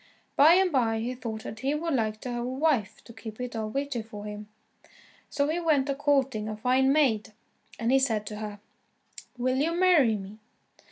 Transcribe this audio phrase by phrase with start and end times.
[0.35, 3.39] By and by he thought that he would like to have a wife to keep
[3.39, 4.47] it all vitty for him.
[5.29, 7.33] So he went a courting a fine maid,
[7.77, 8.59] and he said to her:
[9.37, 10.39] "Will you marry me?"